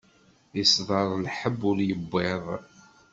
Isḍer 0.61 1.07
lḥebb 1.25 1.59
ur 1.69 1.77
iwwiḍ. 1.93 2.45